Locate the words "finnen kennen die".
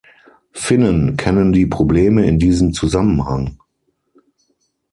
0.53-1.67